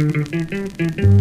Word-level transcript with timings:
Let 0.00 0.16
me 0.16 0.24
pour 0.24 0.60
on 0.80 0.96
the 0.96 1.02
sauce. 1.02 1.19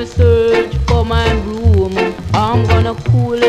me 0.00 0.06
search 0.06 0.74
for 0.86 1.04
my 1.04 1.30
room. 1.42 1.94
I'm 2.32 2.66
gonna 2.66 2.94
cool 3.10 3.39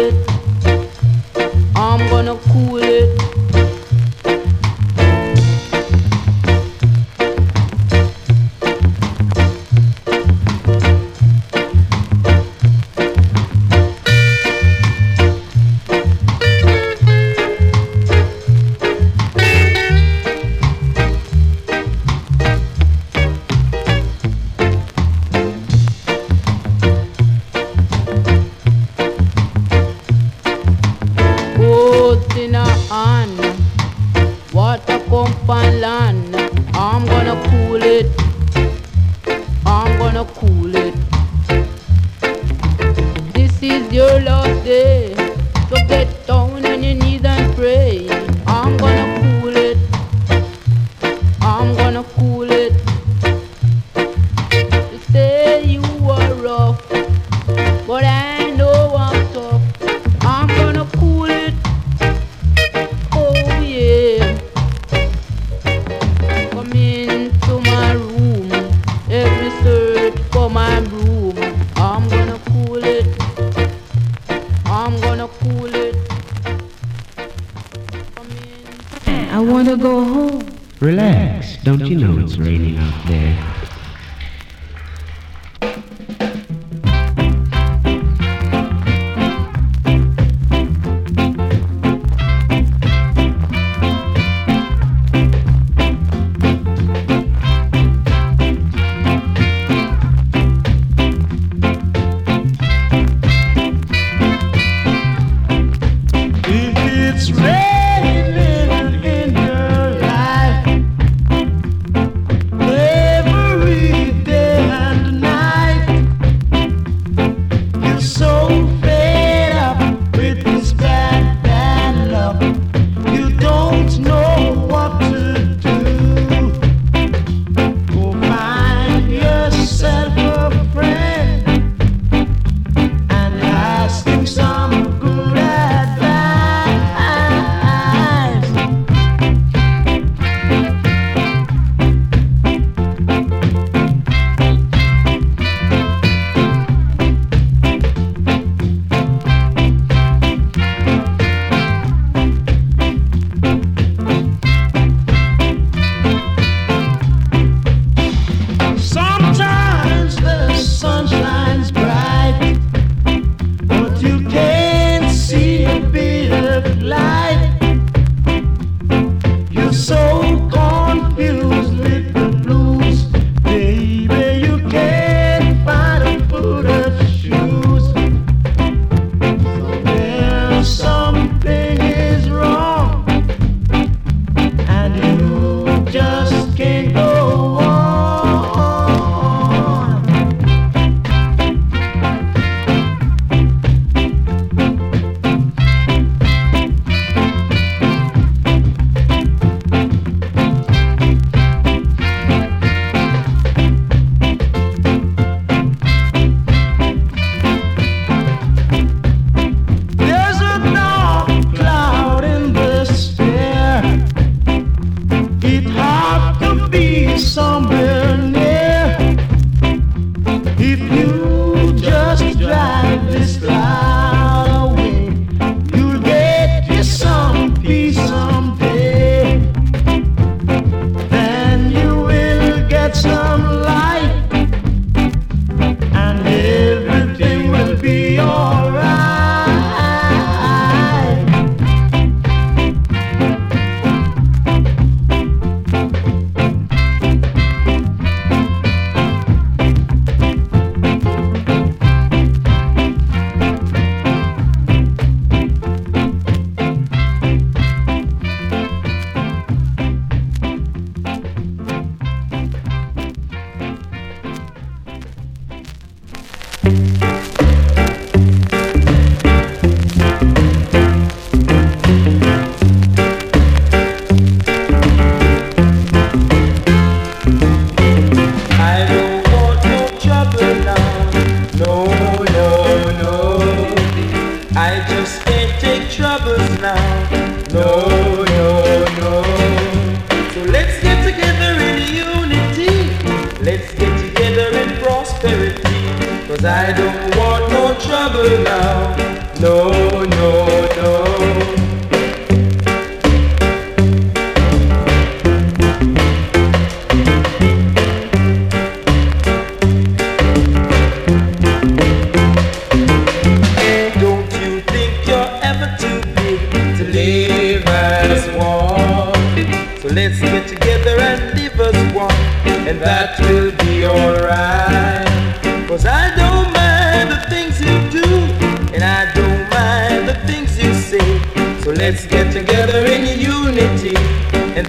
I 79.32 79.40
wanna 79.40 79.78
go 79.78 80.04
home. 80.04 80.46
Relax, 80.82 81.56
don't 81.64 81.86
you 81.86 81.98
know 81.98 82.20
it's 82.20 82.38
raining 82.38 82.78
out 82.78 83.08
there? 83.08 83.51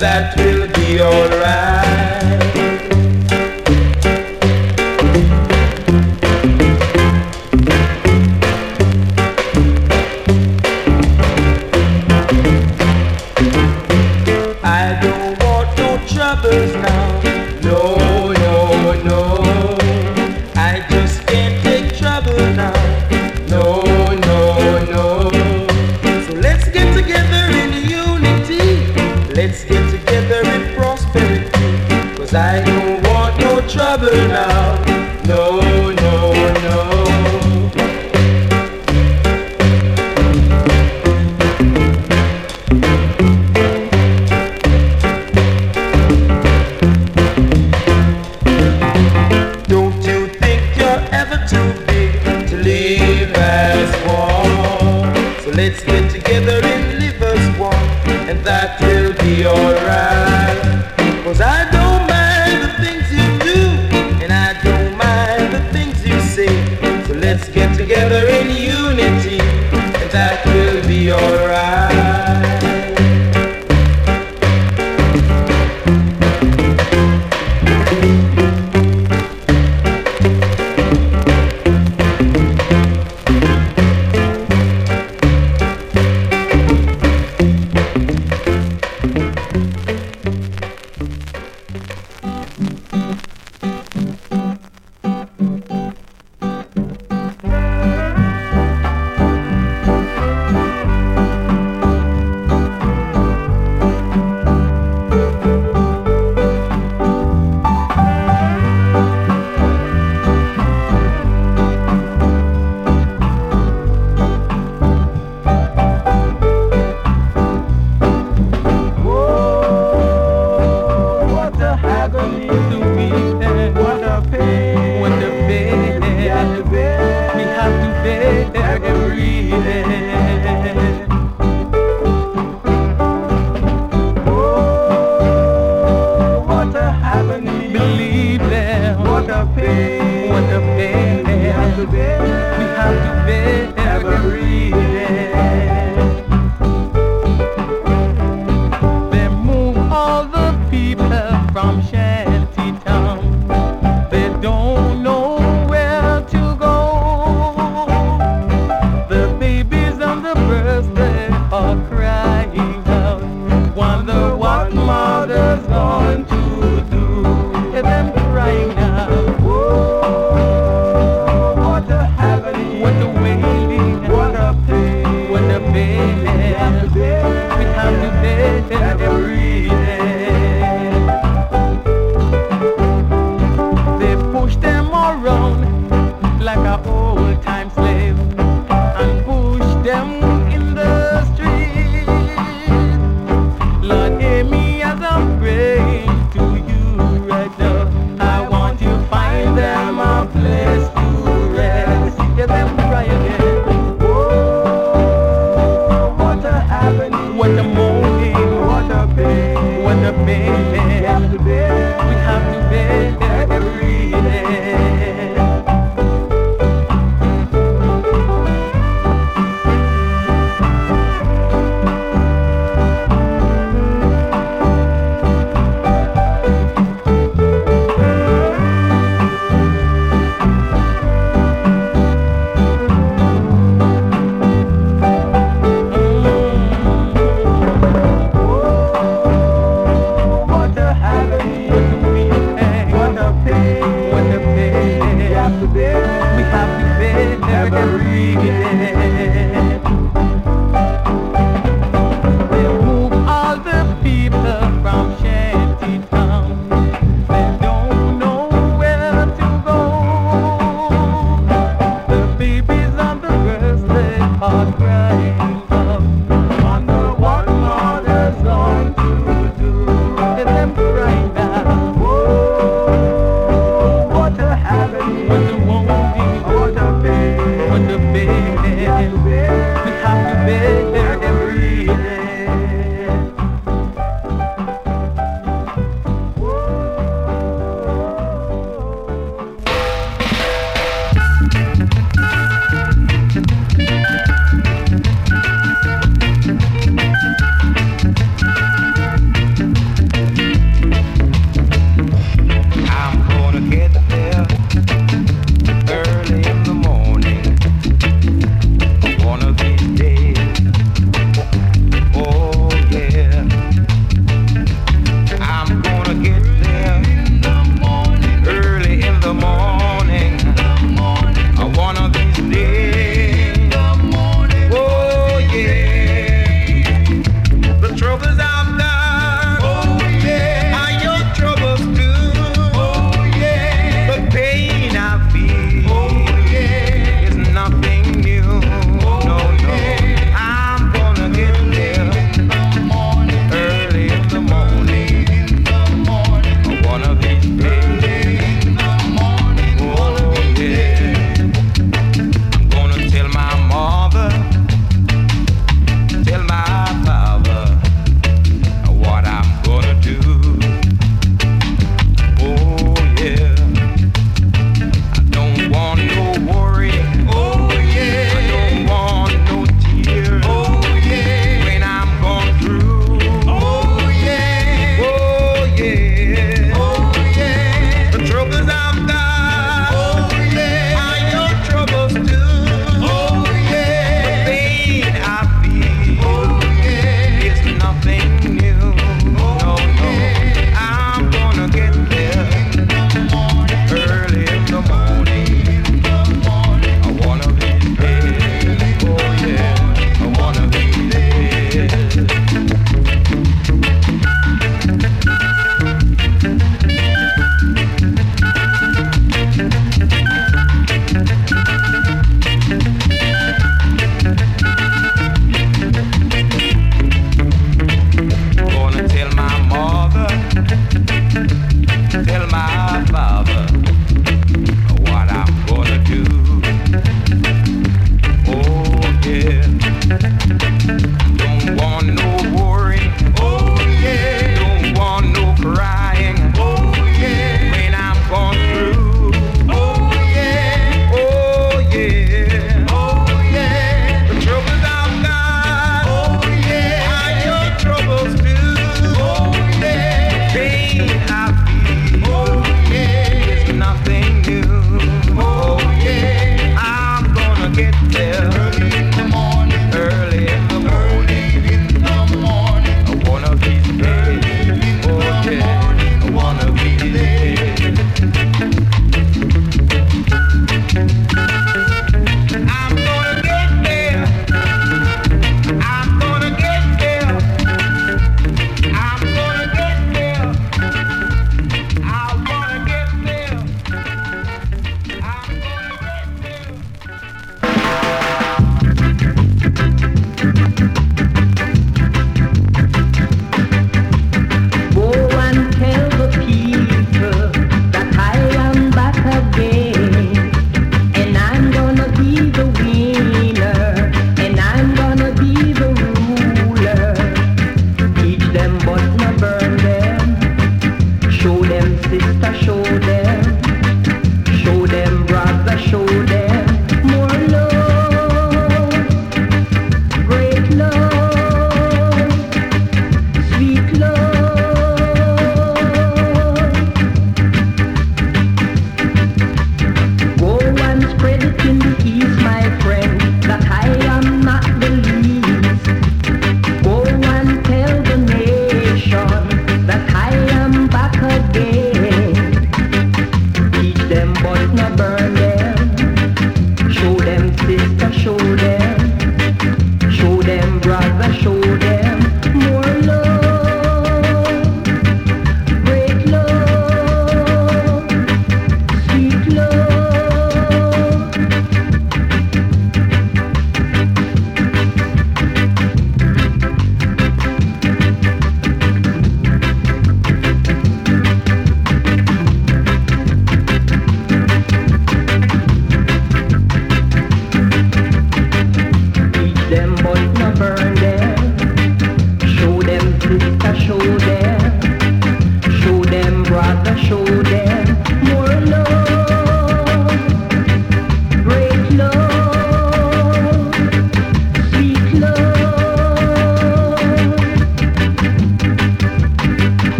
That 0.00 0.34
will 0.38 0.66
be 0.72 0.98
alright. 0.98 2.09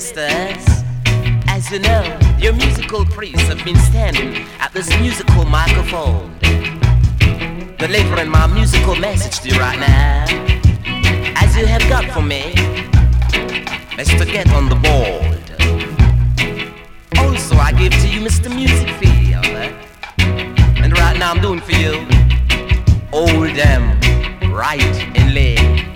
Sisters, 0.00 0.82
as 1.46 1.70
you 1.70 1.78
know, 1.78 2.18
your 2.36 2.52
musical 2.52 3.04
priests 3.04 3.46
have 3.46 3.64
been 3.64 3.76
standing 3.76 4.44
at 4.58 4.72
this 4.72 4.88
musical 4.98 5.44
microphone, 5.44 6.36
delivering 7.78 8.28
my 8.28 8.44
musical 8.48 8.96
message 8.96 9.38
to 9.38 9.50
you 9.50 9.60
right 9.60 9.78
now. 9.78 10.24
As 11.36 11.56
you 11.56 11.64
have 11.66 11.88
got 11.88 12.10
for 12.10 12.22
me, 12.22 12.54
Mr. 13.94 14.26
Get 14.26 14.50
on 14.50 14.68
the 14.68 14.74
board. 14.74 15.44
Also, 17.18 17.54
I 17.54 17.70
give 17.70 17.92
to 17.92 18.08
you 18.08 18.18
Mr. 18.18 18.52
Music 18.52 18.90
Field. 18.98 19.46
And 20.82 20.92
right 20.98 21.16
now 21.16 21.30
I'm 21.30 21.40
doing 21.40 21.60
for 21.60 21.70
you, 21.70 22.04
Old 23.12 23.54
them 23.54 24.00
right 24.52 25.16
in 25.16 25.34
lane. 25.34 25.93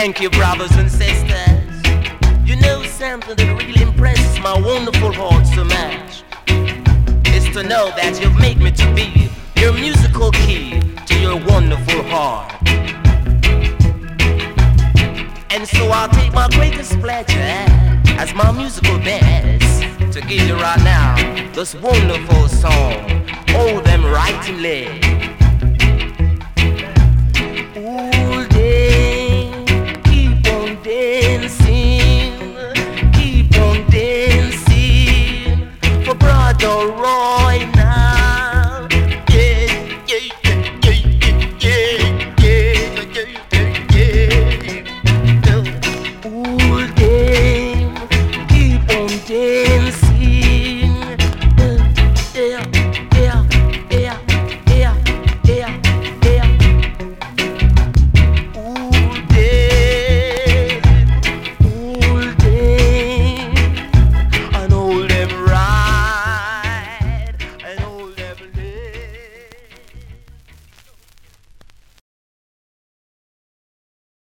Thank 0.00 0.20
you, 0.20 0.30
brothers 0.30 0.70
and 0.76 0.88
sisters. 0.88 1.82
You 2.44 2.54
know 2.60 2.84
something 2.84 3.34
that 3.34 3.56
really 3.58 3.82
impresses 3.82 4.38
my 4.38 4.56
wonderful 4.56 5.12
heart 5.12 5.44
so 5.44 5.64
much 5.64 6.22
is 7.34 7.52
to 7.52 7.64
know 7.64 7.90
that 7.96 8.16
you've 8.22 8.38
made 8.38 8.58
me 8.58 8.70
to 8.70 8.94
be 8.94 9.28
your 9.60 9.72
musical 9.72 10.30
key 10.30 10.80
to 11.04 11.18
your 11.18 11.34
wonderful 11.46 12.04
heart. 12.04 12.54
And 15.50 15.66
so 15.66 15.88
I'll 15.88 16.08
take 16.10 16.32
my 16.32 16.48
greatest 16.50 17.00
pleasure 17.00 17.66
as 18.22 18.32
my 18.34 18.52
musical 18.52 18.98
best 18.98 19.82
to 20.12 20.20
give 20.20 20.46
you 20.46 20.54
right 20.54 20.80
now 20.84 21.16
this 21.54 21.74
wonderful 21.74 22.46
song, 22.46 23.28
All 23.56 23.80
Them 23.80 24.04
Right 24.04 24.40
and. 24.44 25.37